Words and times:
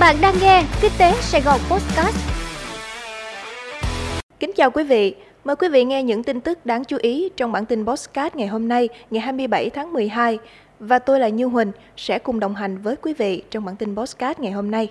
Bạn 0.00 0.16
đang 0.20 0.34
nghe 0.40 0.64
Kinh 0.80 0.92
tế 0.98 1.12
Sài 1.20 1.40
Gòn 1.40 1.60
Podcast. 1.70 2.16
Kính 4.40 4.52
chào 4.56 4.70
quý 4.70 4.84
vị. 4.84 5.14
Mời 5.44 5.56
quý 5.56 5.68
vị 5.68 5.84
nghe 5.84 6.02
những 6.02 6.22
tin 6.22 6.40
tức 6.40 6.66
đáng 6.66 6.84
chú 6.84 6.96
ý 7.00 7.28
trong 7.36 7.52
bản 7.52 7.66
tin 7.66 7.86
Podcast 7.86 8.34
ngày 8.34 8.48
hôm 8.48 8.68
nay, 8.68 8.88
ngày 9.10 9.20
27 9.20 9.70
tháng 9.70 9.92
12. 9.92 10.38
Và 10.80 10.98
tôi 10.98 11.20
là 11.20 11.28
Như 11.28 11.46
Huỳnh 11.46 11.72
sẽ 11.96 12.18
cùng 12.18 12.40
đồng 12.40 12.54
hành 12.54 12.78
với 12.78 12.96
quý 12.96 13.14
vị 13.14 13.42
trong 13.50 13.64
bản 13.64 13.76
tin 13.76 13.96
Podcast 13.96 14.38
ngày 14.40 14.52
hôm 14.52 14.70
nay. 14.70 14.90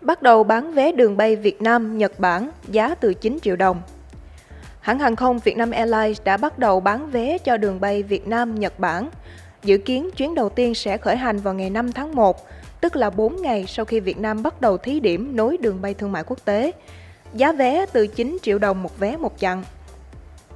Bắt 0.00 0.22
đầu 0.22 0.44
bán 0.44 0.72
vé 0.72 0.92
đường 0.92 1.16
bay 1.16 1.36
Việt 1.36 1.62
Nam, 1.62 1.98
Nhật 1.98 2.20
Bản 2.20 2.50
giá 2.68 2.94
từ 2.94 3.14
9 3.14 3.38
triệu 3.42 3.56
đồng. 3.56 3.82
Hãng 4.80 4.98
hàng 4.98 5.16
không 5.16 5.38
Vietnam 5.38 5.70
Airlines 5.70 6.20
đã 6.24 6.36
bắt 6.36 6.58
đầu 6.58 6.80
bán 6.80 7.10
vé 7.10 7.38
cho 7.38 7.56
đường 7.56 7.80
bay 7.80 8.02
Việt 8.02 8.28
Nam, 8.28 8.54
Nhật 8.60 8.78
Bản. 8.78 9.08
Dự 9.66 9.78
kiến 9.78 10.10
chuyến 10.16 10.34
đầu 10.34 10.48
tiên 10.48 10.74
sẽ 10.74 10.96
khởi 10.96 11.16
hành 11.16 11.38
vào 11.38 11.54
ngày 11.54 11.70
5 11.70 11.92
tháng 11.92 12.14
1, 12.14 12.46
tức 12.80 12.96
là 12.96 13.10
4 13.10 13.42
ngày 13.42 13.64
sau 13.68 13.84
khi 13.84 14.00
Việt 14.00 14.18
Nam 14.18 14.42
bắt 14.42 14.60
đầu 14.60 14.78
thí 14.78 15.00
điểm 15.00 15.36
nối 15.36 15.56
đường 15.56 15.82
bay 15.82 15.94
thương 15.94 16.12
mại 16.12 16.24
quốc 16.26 16.44
tế. 16.44 16.72
Giá 17.34 17.52
vé 17.52 17.86
từ 17.92 18.06
9 18.06 18.38
triệu 18.42 18.58
đồng 18.58 18.82
một 18.82 18.98
vé 18.98 19.16
một 19.16 19.34
chặng. 19.38 19.64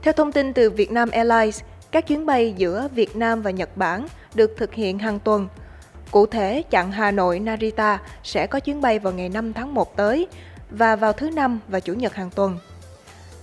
Theo 0.02 0.12
thông 0.12 0.32
tin 0.32 0.52
từ 0.52 0.70
Vietnam 0.70 1.10
Airlines, 1.10 1.60
các 1.90 2.06
chuyến 2.06 2.26
bay 2.26 2.54
giữa 2.56 2.88
Việt 2.94 3.16
Nam 3.16 3.42
và 3.42 3.50
Nhật 3.50 3.76
Bản 3.76 4.06
được 4.34 4.54
thực 4.56 4.74
hiện 4.74 4.98
hàng 4.98 5.18
tuần. 5.18 5.48
Cụ 6.10 6.26
thể, 6.26 6.62
chặng 6.70 6.92
Hà 6.92 7.10
Nội 7.10 7.38
Narita 7.38 8.00
sẽ 8.22 8.46
có 8.46 8.60
chuyến 8.60 8.80
bay 8.80 8.98
vào 8.98 9.12
ngày 9.12 9.28
5 9.28 9.52
tháng 9.52 9.74
1 9.74 9.96
tới 9.96 10.26
và 10.70 10.96
vào 10.96 11.12
thứ 11.12 11.30
năm 11.30 11.60
và 11.68 11.80
chủ 11.80 11.94
nhật 11.94 12.14
hàng 12.14 12.30
tuần. 12.30 12.58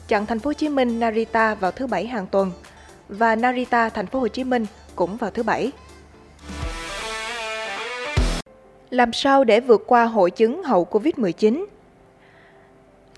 Chặng 0.08 0.26
Thành 0.26 0.40
phố 0.40 0.50
Hồ 0.50 0.54
Chí 0.54 0.70
Minh 0.70 1.00
Narita 1.00 1.56
vào 1.56 1.72
thứ 1.72 1.88
bảy 1.88 2.08
hàng 2.08 2.28
tuần 2.28 2.52
và 3.10 3.36
Narita 3.36 3.90
Thành 3.90 4.08
phố 4.08 4.20
Hồ 4.20 4.28
Chí 4.28 4.44
Minh 4.44 4.66
cũng 4.96 5.18
vào 5.18 5.32
thứ 5.32 5.44
bảy. 5.44 5.72
Làm 8.90 9.14
sao 9.14 9.44
để 9.44 9.60
vượt 9.60 9.84
qua 9.88 10.06
hội 10.06 10.32
chứng 10.32 10.64
hậu 10.64 10.88
Covid-19? 10.92 11.66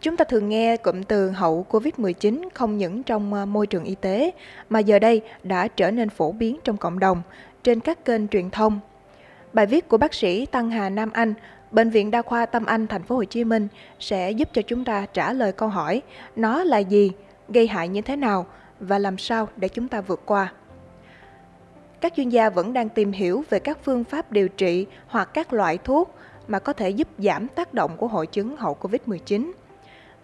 Chúng 0.02 0.18
ta 0.18 0.26
thường 0.26 0.50
nghe 0.50 0.78
cụm 0.78 1.04
từ 1.04 1.30
hậu 1.30 1.66
Covid-19 1.70 2.50
không 2.54 2.78
những 2.78 3.04
trong 3.04 3.34
ờ, 3.34 3.46
môi 3.46 3.68
trường 3.68 3.84
y 3.84 3.96
tế 3.96 4.32
mà 4.70 4.80
giờ 4.80 5.00
đây 5.00 5.22
đã 5.44 5.68
trở 5.68 5.92
nên 5.92 6.10
phổ 6.10 6.32
biến 6.32 6.58
trong 6.64 6.78
cộng 6.78 7.00
đồng 7.00 7.22
trên 7.64 7.80
các 7.80 8.06
kênh 8.06 8.28
truyền 8.28 8.50
thông. 8.50 8.80
Bài 9.54 9.66
viết 9.66 9.88
của 9.88 9.98
bác 9.98 10.14
sĩ 10.14 10.46
Tăng 10.46 10.70
Hà 10.72 10.90
Nam 10.90 11.10
Anh, 11.14 11.34
Bệnh 11.72 11.90
viện 11.90 12.12
Đa 12.12 12.22
khoa 12.22 12.46
Tâm 12.46 12.66
Anh 12.66 12.88
Thành 12.88 13.04
phố 13.04 13.16
Hồ 13.16 13.24
Chí 13.24 13.44
Minh 13.44 13.68
sẽ 14.00 14.32
giúp 14.32 14.50
cho 14.54 14.62
chúng 14.62 14.86
ta 14.86 15.06
trả 15.14 15.34
lời 15.34 15.52
câu 15.52 15.70
hỏi 15.70 16.02
nó 16.36 16.64
là 16.64 16.78
gì, 16.78 17.12
gây 17.50 17.68
hại 17.68 17.88
như 17.88 18.02
thế 18.02 18.16
nào 18.16 18.46
và 18.80 19.00
làm 19.00 19.18
sao 19.18 19.48
để 19.58 19.68
chúng 19.68 19.88
ta 19.88 20.02
vượt 20.02 20.22
qua 20.26 20.52
các 22.02 22.14
chuyên 22.16 22.30
gia 22.30 22.50
vẫn 22.50 22.74
đang 22.74 22.90
tìm 22.90 23.12
hiểu 23.12 23.44
về 23.50 23.60
các 23.60 23.78
phương 23.84 24.04
pháp 24.04 24.32
điều 24.32 24.48
trị 24.48 24.86
hoặc 25.08 25.30
các 25.34 25.54
loại 25.54 25.78
thuốc 25.78 26.16
mà 26.48 26.60
có 26.60 26.74
thể 26.74 26.90
giúp 26.90 27.08
giảm 27.18 27.48
tác 27.48 27.74
động 27.74 27.98
của 27.98 28.08
hội 28.08 28.28
chứng 28.28 28.58
hậu 28.58 28.78
Covid-19. 28.82 29.52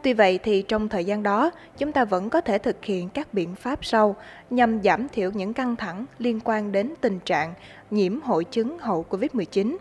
Tuy 0.01 0.13
vậy 0.13 0.39
thì 0.43 0.61
trong 0.61 0.89
thời 0.89 1.05
gian 1.05 1.23
đó, 1.23 1.51
chúng 1.77 1.91
ta 1.91 2.05
vẫn 2.05 2.29
có 2.29 2.41
thể 2.41 2.57
thực 2.57 2.85
hiện 2.85 3.09
các 3.09 3.33
biện 3.33 3.55
pháp 3.55 3.85
sau 3.85 4.15
nhằm 4.49 4.83
giảm 4.83 5.07
thiểu 5.09 5.31
những 5.31 5.53
căng 5.53 5.75
thẳng 5.75 6.05
liên 6.19 6.39
quan 6.43 6.71
đến 6.71 6.93
tình 7.01 7.19
trạng 7.19 7.53
nhiễm 7.91 8.21
hội 8.21 8.43
chứng 8.43 8.79
hậu 8.79 9.05
Covid-19. 9.09 9.77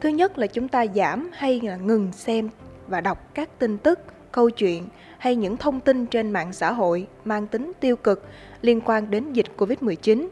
Thứ 0.00 0.08
nhất 0.08 0.38
là 0.38 0.46
chúng 0.46 0.68
ta 0.68 0.86
giảm 0.94 1.30
hay 1.32 1.60
là 1.60 1.76
ngừng 1.76 2.12
xem 2.12 2.48
và 2.86 3.00
đọc 3.00 3.34
các 3.34 3.58
tin 3.58 3.78
tức, 3.78 3.98
câu 4.32 4.50
chuyện 4.50 4.88
hay 5.18 5.36
những 5.36 5.56
thông 5.56 5.80
tin 5.80 6.06
trên 6.06 6.30
mạng 6.30 6.52
xã 6.52 6.72
hội 6.72 7.06
mang 7.24 7.46
tính 7.46 7.72
tiêu 7.80 7.96
cực 7.96 8.26
liên 8.62 8.80
quan 8.80 9.10
đến 9.10 9.32
dịch 9.32 9.46
Covid-19 9.56 10.28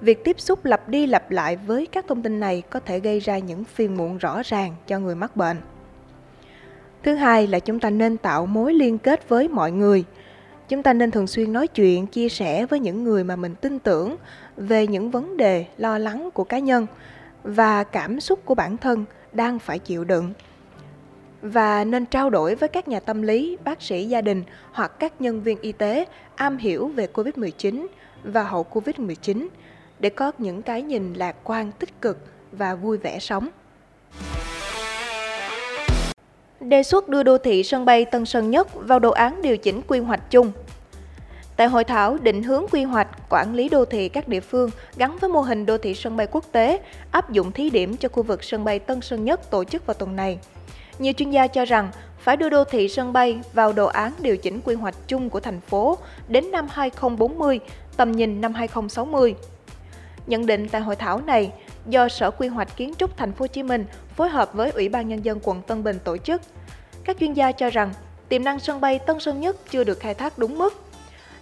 Việc 0.00 0.24
tiếp 0.24 0.40
xúc 0.40 0.64
lặp 0.64 0.88
đi 0.88 1.06
lặp 1.06 1.30
lại 1.30 1.56
với 1.56 1.86
các 1.86 2.04
thông 2.08 2.22
tin 2.22 2.40
này 2.40 2.62
có 2.70 2.80
thể 2.80 3.00
gây 3.00 3.20
ra 3.20 3.38
những 3.38 3.64
phiền 3.64 3.96
muộn 3.96 4.18
rõ 4.18 4.42
ràng 4.44 4.74
cho 4.86 4.98
người 4.98 5.14
mắc 5.14 5.36
bệnh. 5.36 5.56
Thứ 7.02 7.14
hai 7.14 7.46
là 7.46 7.58
chúng 7.58 7.80
ta 7.80 7.90
nên 7.90 8.16
tạo 8.16 8.46
mối 8.46 8.74
liên 8.74 8.98
kết 8.98 9.28
với 9.28 9.48
mọi 9.48 9.72
người. 9.72 10.04
Chúng 10.68 10.82
ta 10.82 10.92
nên 10.92 11.10
thường 11.10 11.26
xuyên 11.26 11.52
nói 11.52 11.66
chuyện, 11.68 12.06
chia 12.06 12.28
sẻ 12.28 12.66
với 12.66 12.80
những 12.80 13.04
người 13.04 13.24
mà 13.24 13.36
mình 13.36 13.54
tin 13.54 13.78
tưởng 13.78 14.16
về 14.56 14.86
những 14.86 15.10
vấn 15.10 15.36
đề 15.36 15.66
lo 15.76 15.98
lắng 15.98 16.30
của 16.34 16.44
cá 16.44 16.58
nhân 16.58 16.86
và 17.42 17.84
cảm 17.84 18.20
xúc 18.20 18.40
của 18.44 18.54
bản 18.54 18.76
thân 18.76 19.04
đang 19.32 19.58
phải 19.58 19.78
chịu 19.78 20.04
đựng. 20.04 20.32
Và 21.42 21.84
nên 21.84 22.06
trao 22.06 22.30
đổi 22.30 22.54
với 22.54 22.68
các 22.68 22.88
nhà 22.88 23.00
tâm 23.00 23.22
lý, 23.22 23.58
bác 23.64 23.82
sĩ 23.82 24.04
gia 24.04 24.20
đình 24.20 24.42
hoặc 24.72 24.92
các 24.98 25.20
nhân 25.20 25.42
viên 25.42 25.60
y 25.60 25.72
tế 25.72 26.04
am 26.34 26.56
hiểu 26.56 26.88
về 26.88 27.08
COVID-19 27.14 27.86
và 28.24 28.42
hậu 28.42 28.66
COVID-19 28.72 29.48
để 30.00 30.10
có 30.10 30.32
những 30.38 30.62
cái 30.62 30.82
nhìn 30.82 31.14
lạc 31.14 31.36
quan 31.44 31.72
tích 31.72 32.00
cực 32.00 32.18
và 32.52 32.74
vui 32.74 32.98
vẻ 32.98 33.18
sống. 33.18 33.48
Đề 36.60 36.82
xuất 36.82 37.08
đưa 37.08 37.22
đô 37.22 37.38
thị 37.38 37.62
sân 37.62 37.84
bay 37.84 38.04
Tân 38.04 38.24
Sơn 38.24 38.50
Nhất 38.50 38.68
vào 38.74 38.98
đồ 38.98 39.10
án 39.10 39.42
điều 39.42 39.56
chỉnh 39.56 39.82
quy 39.86 39.98
hoạch 39.98 40.30
chung. 40.30 40.52
Tại 41.56 41.66
hội 41.66 41.84
thảo 41.84 42.18
định 42.18 42.42
hướng 42.42 42.66
quy 42.70 42.84
hoạch 42.84 43.08
quản 43.30 43.54
lý 43.54 43.68
đô 43.68 43.84
thị 43.84 44.08
các 44.08 44.28
địa 44.28 44.40
phương 44.40 44.70
gắn 44.96 45.16
với 45.18 45.30
mô 45.30 45.40
hình 45.40 45.66
đô 45.66 45.78
thị 45.78 45.94
sân 45.94 46.16
bay 46.16 46.26
quốc 46.30 46.44
tế 46.52 46.80
áp 47.10 47.30
dụng 47.30 47.52
thí 47.52 47.70
điểm 47.70 47.96
cho 47.96 48.08
khu 48.08 48.22
vực 48.22 48.44
sân 48.44 48.64
bay 48.64 48.78
Tân 48.78 49.00
Sơn 49.00 49.24
Nhất 49.24 49.50
tổ 49.50 49.64
chức 49.64 49.86
vào 49.86 49.94
tuần 49.94 50.16
này. 50.16 50.38
Nhiều 50.98 51.12
chuyên 51.12 51.30
gia 51.30 51.46
cho 51.46 51.64
rằng 51.64 51.90
phải 52.18 52.36
đưa 52.36 52.48
đô 52.48 52.64
thị 52.64 52.88
sân 52.88 53.12
bay 53.12 53.40
vào 53.52 53.72
đồ 53.72 53.86
án 53.86 54.12
điều 54.18 54.36
chỉnh 54.36 54.60
quy 54.64 54.74
hoạch 54.74 54.94
chung 55.08 55.30
của 55.30 55.40
thành 55.40 55.60
phố 55.60 55.98
đến 56.28 56.50
năm 56.50 56.66
2040, 56.70 57.60
tầm 57.96 58.12
nhìn 58.12 58.40
năm 58.40 58.54
2060. 58.54 59.34
Nhận 60.26 60.46
định 60.46 60.68
tại 60.68 60.80
hội 60.80 60.96
thảo 60.96 61.20
này, 61.20 61.52
do 61.88 62.08
Sở 62.08 62.30
Quy 62.30 62.48
hoạch 62.48 62.76
Kiến 62.76 62.94
trúc 62.98 63.16
Thành 63.16 63.32
phố 63.32 63.42
Hồ 63.42 63.46
Chí 63.46 63.62
Minh 63.62 63.84
phối 64.16 64.28
hợp 64.28 64.54
với 64.54 64.70
Ủy 64.70 64.88
ban 64.88 65.08
nhân 65.08 65.24
dân 65.24 65.40
quận 65.42 65.62
Tân 65.62 65.84
Bình 65.84 65.98
tổ 66.04 66.16
chức, 66.16 66.42
các 67.04 67.16
chuyên 67.20 67.32
gia 67.32 67.52
cho 67.52 67.70
rằng 67.70 67.92
tiềm 68.28 68.44
năng 68.44 68.60
sân 68.60 68.80
bay 68.80 68.98
Tân 68.98 69.20
Sơn 69.20 69.40
Nhất 69.40 69.56
chưa 69.70 69.84
được 69.84 70.00
khai 70.00 70.14
thác 70.14 70.38
đúng 70.38 70.58
mức. 70.58 70.82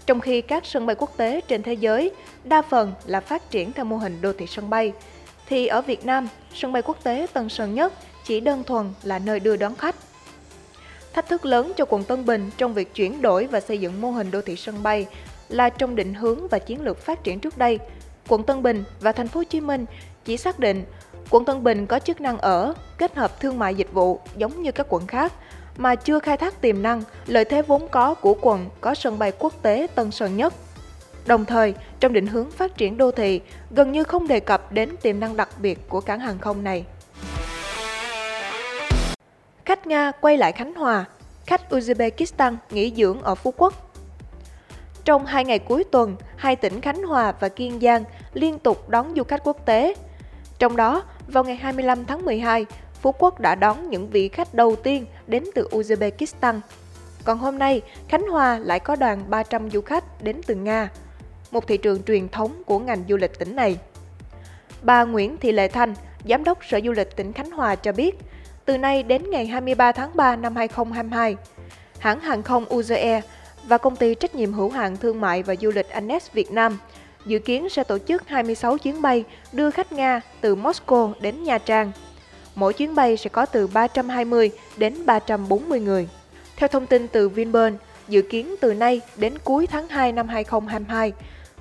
Trong 0.07 0.21
khi 0.21 0.41
các 0.41 0.67
sân 0.67 0.87
bay 0.87 0.97
quốc 0.99 1.17
tế 1.17 1.41
trên 1.41 1.63
thế 1.63 1.75
giới 1.75 2.11
đa 2.45 2.63
phần 2.63 2.93
là 3.07 3.21
phát 3.21 3.51
triển 3.51 3.73
theo 3.73 3.85
mô 3.85 3.97
hình 3.97 4.21
đô 4.21 4.33
thị 4.33 4.47
sân 4.47 4.71
bay, 4.71 4.93
thì 5.49 5.67
ở 5.67 5.81
Việt 5.81 6.07
Nam, 6.07 6.29
sân 6.55 6.73
bay 6.73 6.83
quốc 6.83 7.05
tế 7.05 7.27
Tân 7.33 7.49
Sơn 7.49 7.75
Nhất 7.75 7.93
chỉ 8.25 8.41
đơn 8.41 8.65
thuần 8.65 8.93
là 9.03 9.19
nơi 9.19 9.41
đưa 9.41 9.57
đón 9.57 9.77
khách. 9.77 9.97
Thách 11.13 11.29
thức 11.29 11.45
lớn 11.45 11.73
cho 11.77 11.85
quận 11.85 12.05
Tân 12.05 12.27
Bình 12.27 12.51
trong 12.57 12.75
việc 12.75 12.95
chuyển 12.95 13.23
đổi 13.23 13.47
và 13.47 13.61
xây 13.61 13.79
dựng 13.79 14.01
mô 14.01 14.11
hình 14.11 14.31
đô 14.31 14.43
thị 14.43 14.57
sân 14.57 14.83
bay 14.83 15.07
là 15.49 15.69
trong 15.69 15.97
định 15.97 16.15
hướng 16.15 16.49
và 16.49 16.59
chiến 16.59 16.81
lược 16.81 16.99
phát 16.99 17.25
triển 17.25 17.41
trước 17.41 17.59
đây 17.59 17.79
quận 18.29 18.43
Tân 18.43 18.63
Bình 18.63 18.85
và 19.01 19.13
thành 19.13 19.29
phố 19.29 19.41
Hồ 19.41 19.45
Chí 19.45 19.61
Minh 19.61 19.87
chỉ 20.25 20.37
xác 20.37 20.59
định 20.59 20.85
quận 21.31 21.45
Tân 21.45 21.65
Bình 21.65 21.87
có 21.87 21.99
chức 21.99 22.21
năng 22.21 22.39
ở 22.39 22.75
kết 22.99 23.15
hợp 23.15 23.41
thương 23.41 23.59
mại 23.59 23.75
dịch 23.75 23.93
vụ 23.93 24.21
giống 24.37 24.63
như 24.63 24.73
các 24.73 24.87
quận 24.89 25.07
khác 25.07 25.33
mà 25.77 25.95
chưa 25.95 26.19
khai 26.19 26.37
thác 26.37 26.61
tiềm 26.61 26.83
năng, 26.83 27.03
lợi 27.27 27.45
thế 27.45 27.63
vốn 27.63 27.89
có 27.89 28.15
của 28.15 28.35
quận 28.41 28.69
có 28.81 28.95
sân 28.95 29.19
bay 29.19 29.33
quốc 29.39 29.53
tế 29.63 29.87
Tân 29.95 30.11
Sơn 30.11 30.37
Nhất. 30.37 30.55
Đồng 31.27 31.45
thời, 31.45 31.75
trong 32.01 32.13
định 32.13 32.27
hướng 32.27 32.51
phát 32.51 32.77
triển 32.77 32.97
đô 32.97 33.11
thị, 33.11 33.41
gần 33.71 33.93
như 33.93 34.05
không 34.05 34.29
đề 34.29 34.41
cập 34.41 34.73
đến 34.73 34.97
tiềm 35.03 35.21
năng 35.21 35.37
đặc 35.37 35.49
biệt 35.59 35.89
của 35.89 36.01
cảng 36.01 36.21
hàng 36.21 36.39
không 36.39 36.65
này. 36.65 36.85
Khách 39.65 39.87
Nga 39.87 40.13
quay 40.21 40.37
lại 40.37 40.53
Khánh 40.53 40.75
Hòa, 40.75 41.05
khách 41.47 41.73
Uzbekistan 41.73 42.57
nghỉ 42.71 42.93
dưỡng 42.97 43.23
ở 43.23 43.35
Phú 43.35 43.55
Quốc 43.57 43.75
trong 45.05 45.27
hai 45.27 45.45
ngày 45.45 45.59
cuối 45.59 45.85
tuần, 45.85 46.17
hai 46.37 46.57
tỉnh 46.57 46.81
Khánh 46.81 47.03
Hòa 47.03 47.33
và 47.41 47.49
Kiên 47.49 47.81
Giang 47.81 48.05
liên 48.33 48.59
tục 48.59 48.89
đón 48.89 49.13
du 49.17 49.23
khách 49.23 49.45
quốc 49.45 49.67
tế. 49.67 49.95
Trong 50.59 50.77
đó, 50.77 51.03
vào 51.27 51.45
ngày 51.45 51.57
25 51.57 52.05
tháng 52.05 52.25
12, 52.25 52.67
Phú 53.01 53.13
Quốc 53.19 53.41
đã 53.41 53.55
đón 53.55 53.91
những 53.91 54.11
vị 54.11 54.29
khách 54.29 54.55
đầu 54.55 54.77
tiên 54.77 55.07
đến 55.27 55.45
từ 55.55 55.69
Uzbekistan. 55.71 56.61
Còn 57.25 57.39
hôm 57.39 57.59
nay, 57.59 57.83
Khánh 58.09 58.29
Hòa 58.29 58.59
lại 58.59 58.81
có 58.81 58.97
đoàn 58.97 59.25
300 59.29 59.71
du 59.71 59.81
khách 59.81 60.23
đến 60.23 60.41
từ 60.47 60.55
Nga, 60.55 60.91
một 61.51 61.67
thị 61.67 61.77
trường 61.77 62.03
truyền 62.03 62.29
thống 62.29 62.63
của 62.67 62.79
ngành 62.79 63.05
du 63.09 63.17
lịch 63.17 63.39
tỉnh 63.39 63.57
này. 63.57 63.79
Bà 64.83 65.05
Nguyễn 65.05 65.37
Thị 65.37 65.53
Lệ 65.53 65.69
Thanh, 65.69 65.95
Giám 66.29 66.45
đốc 66.45 66.59
Sở 66.65 66.81
Du 66.85 66.93
lịch 66.93 67.17
tỉnh 67.17 67.33
Khánh 67.33 67.51
Hòa 67.51 67.77
cho 67.77 67.93
biết, 67.93 68.19
từ 68.65 68.79
nay 68.79 69.03
đến 69.03 69.31
ngày 69.31 69.47
23 69.47 69.93
tháng 69.93 70.11
3 70.15 70.37
năm 70.37 70.57
2022, 70.57 71.37
hãng 71.99 72.21
hàng 72.21 72.43
không 72.43 72.65
UZE 72.65 73.21
và 73.69 73.79
công 73.79 73.97
ty 73.97 74.15
trách 74.15 74.35
nhiệm 74.35 74.53
hữu 74.53 74.71
hạn 74.71 74.97
thương 74.97 75.21
mại 75.21 75.43
và 75.43 75.55
du 75.61 75.71
lịch 75.71 75.89
Annex 75.89 76.31
Việt 76.33 76.53
Nam 76.53 76.79
dự 77.27 77.39
kiến 77.39 77.69
sẽ 77.69 77.85
tổ 77.85 77.99
chức 77.99 78.29
26 78.29 78.79
chuyến 78.79 79.03
bay 79.03 79.25
đưa 79.53 79.71
khách 79.71 79.93
Nga 79.93 80.21
từ 80.41 80.57
Moscow 80.57 81.13
đến 81.21 81.45
Nha 81.45 81.59
Trang. 81.59 81.93
Mỗi 82.55 82.73
chuyến 82.73 82.95
bay 82.95 83.17
sẽ 83.17 83.31
có 83.31 83.47
từ 83.47 83.67
320 83.67 84.51
đến 84.77 85.07
340 85.07 85.81
người. 85.81 86.09
Theo 86.57 86.69
thông 86.69 86.87
tin 86.87 87.09
từ 87.09 87.29
Vinpearl, 87.29 87.75
dự 88.09 88.23
kiến 88.23 88.55
từ 88.61 88.75
nay 88.75 89.01
đến 89.17 89.39
cuối 89.45 89.67
tháng 89.67 89.89
2 89.89 90.13
năm 90.13 90.29
2022, 90.29 91.13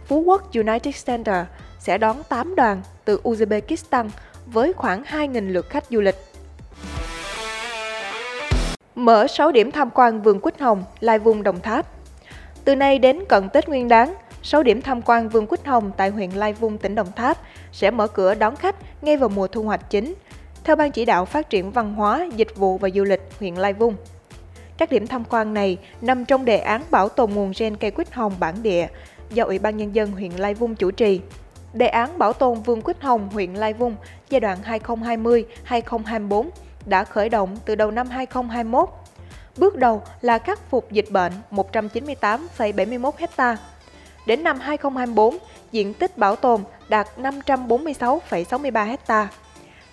Phú 0.07 0.19
Quốc 0.19 0.53
United 0.53 1.05
Center 1.05 1.45
sẽ 1.79 1.97
đón 1.97 2.23
8 2.29 2.55
đoàn 2.55 2.81
từ 3.05 3.19
Uzbekistan 3.23 4.09
với 4.45 4.73
khoảng 4.73 5.03
2.000 5.03 5.51
lượt 5.51 5.69
khách 5.69 5.83
du 5.89 6.01
lịch. 6.01 6.15
Mở 8.95 9.27
6 9.27 9.51
điểm 9.51 9.71
tham 9.71 9.89
quan 9.89 10.21
vườn 10.21 10.39
Quýt 10.39 10.59
Hồng, 10.59 10.83
Lai 10.99 11.19
Vung, 11.19 11.43
Đồng 11.43 11.61
Tháp. 11.61 11.87
Từ 12.65 12.75
nay 12.75 12.99
đến 12.99 13.19
cận 13.29 13.49
Tết 13.49 13.69
Nguyên 13.69 13.87
đán, 13.87 14.13
6 14.43 14.63
điểm 14.63 14.81
tham 14.81 15.01
quan 15.01 15.29
vườn 15.29 15.47
Quýt 15.47 15.65
Hồng 15.65 15.91
tại 15.97 16.09
huyện 16.09 16.31
Lai 16.31 16.53
Vung, 16.53 16.77
tỉnh 16.77 16.95
Đồng 16.95 17.11
Tháp 17.15 17.37
sẽ 17.71 17.91
mở 17.91 18.07
cửa 18.07 18.35
đón 18.35 18.55
khách 18.55 18.75
ngay 19.01 19.17
vào 19.17 19.29
mùa 19.29 19.47
thu 19.47 19.63
hoạch 19.63 19.89
chính. 19.89 20.13
theo 20.63 20.75
Ban 20.75 20.91
chỉ 20.91 21.05
đạo 21.05 21.25
phát 21.25 21.49
triển 21.49 21.71
văn 21.71 21.93
hóa, 21.93 22.27
dịch 22.35 22.55
vụ 22.55 22.77
và 22.77 22.89
du 22.95 23.03
lịch 23.03 23.21
huyện 23.39 23.55
Lai 23.55 23.73
Vung. 23.73 23.95
Các 24.77 24.89
điểm 24.91 25.07
tham 25.07 25.23
quan 25.29 25.53
này 25.53 25.77
nằm 26.01 26.25
trong 26.25 26.45
đề 26.45 26.57
án 26.57 26.81
bảo 26.91 27.09
tồn 27.09 27.31
nguồn 27.31 27.51
gen 27.59 27.77
cây 27.77 27.91
quýt 27.91 28.13
hồng 28.13 28.33
bản 28.39 28.55
địa 28.63 28.87
do 29.29 29.43
Ủy 29.43 29.59
ban 29.59 29.77
Nhân 29.77 29.95
dân 29.95 30.11
huyện 30.11 30.31
Lai 30.31 30.53
Vung 30.53 30.75
chủ 30.75 30.91
trì. 30.91 31.21
Đề 31.73 31.87
án 31.87 32.17
bảo 32.17 32.33
tồn 32.33 32.61
vườn 32.61 32.81
quýt 32.81 33.01
hồng 33.01 33.29
huyện 33.33 33.53
Lai 33.53 33.73
Vung 33.73 33.95
giai 34.29 34.39
đoạn 34.39 34.57
2020-2024 35.67 36.49
đã 36.85 37.03
khởi 37.03 37.29
động 37.29 37.57
từ 37.65 37.75
đầu 37.75 37.91
năm 37.91 38.09
2021. 38.09 38.89
Bước 39.57 39.75
đầu 39.75 40.03
là 40.21 40.39
khắc 40.39 40.59
phục 40.69 40.91
dịch 40.91 41.11
bệnh 41.11 41.33
198,71 41.51 43.11
ha. 43.37 43.57
Đến 44.25 44.43
năm 44.43 44.59
2024, 44.59 45.37
diện 45.71 45.93
tích 45.93 46.17
bảo 46.17 46.35
tồn 46.35 46.63
đạt 46.89 47.07
546,63 47.17 48.97
ha. 49.07 49.27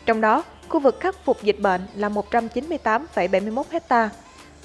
Trong 0.06 0.20
đó, 0.20 0.44
khu 0.68 0.80
vực 0.80 1.00
khắc 1.00 1.24
phục 1.24 1.42
dịch 1.42 1.60
bệnh 1.60 1.86
là 1.94 2.08
198,71 2.08 3.62
ha. 3.88 4.10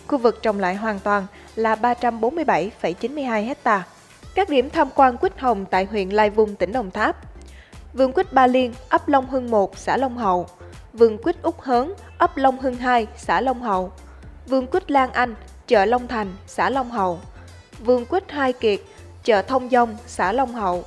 Khu 0.08 0.18
vực 0.18 0.40
trồng 0.42 0.60
lại 0.60 0.76
hoàn 0.76 1.00
toàn 1.00 1.26
là 1.56 1.76
347,92 1.76 3.54
ha. 3.64 3.84
Các 4.36 4.50
điểm 4.50 4.70
tham 4.70 4.90
quan 4.96 5.18
quýt 5.18 5.40
hồng 5.40 5.66
tại 5.66 5.86
huyện 5.86 6.10
Lai 6.10 6.30
Vung, 6.30 6.56
tỉnh 6.56 6.72
Đồng 6.72 6.92
Tháp. 6.92 7.18
Vườn 7.94 8.12
quýt 8.12 8.34
Ba 8.34 8.48
Liên, 8.48 8.74
ấp 8.90 9.08
Long 9.08 9.28
Hưng 9.28 9.52
1, 9.52 9.78
xã 9.78 9.98
Long 9.98 10.18
Hậu. 10.18 10.48
Vườn 10.98 11.18
quýt 11.18 11.36
Úc 11.42 11.62
Hớn, 11.62 11.94
ấp 12.18 12.38
Long 12.38 12.60
Hưng 12.60 12.76
2, 12.76 13.08
xã 13.18 13.42
Long 13.42 13.62
Hậu. 13.62 13.92
Vườn 14.48 14.68
quýt 14.68 14.92
Lan 14.92 15.12
Anh, 15.12 15.36
chợ 15.68 15.86
Long 15.86 16.08
Thành, 16.08 16.28
xã 16.48 16.70
Long 16.70 16.92
Hậu. 16.92 17.20
Vườn 17.80 18.06
quýt 18.06 18.32
Hai 18.32 18.54
Kiệt, 18.54 18.80
chợ 19.24 19.42
Thông 19.42 19.70
Dông, 19.70 19.98
xã 20.08 20.32
Long 20.32 20.54
Hậu. 20.54 20.84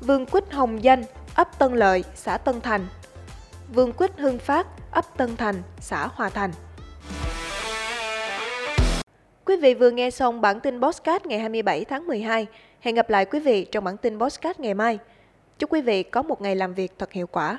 Vườn 0.00 0.26
quýt 0.26 0.52
Hồng 0.52 0.84
Danh, 0.84 1.02
ấp 1.34 1.58
Tân 1.58 1.74
Lợi, 1.74 2.04
xã 2.14 2.38
Tân 2.38 2.60
Thành. 2.60 2.86
Vườn 3.74 3.92
quýt 3.92 4.18
Hưng 4.18 4.38
Phát, 4.38 4.66
ấp 4.90 5.16
Tân 5.16 5.36
Thành, 5.36 5.62
xã 5.80 6.06
Hòa 6.06 6.28
Thành. 6.28 6.50
Quý 9.44 9.56
vị 9.56 9.74
vừa 9.74 9.90
nghe 9.90 10.10
xong 10.10 10.40
bản 10.40 10.60
tin 10.60 10.80
Bosscat 10.80 11.26
ngày 11.26 11.38
27 11.38 11.84
tháng 11.84 12.06
12. 12.06 12.46
Hẹn 12.80 12.94
gặp 12.94 13.10
lại 13.10 13.24
quý 13.24 13.40
vị 13.40 13.64
trong 13.64 13.84
bản 13.84 13.96
tin 13.96 14.18
Bosscat 14.18 14.60
ngày 14.60 14.74
mai. 14.74 14.98
Chúc 15.58 15.72
quý 15.72 15.80
vị 15.80 16.02
có 16.02 16.22
một 16.22 16.40
ngày 16.40 16.56
làm 16.56 16.74
việc 16.74 16.92
thật 16.98 17.12
hiệu 17.12 17.26
quả. 17.26 17.58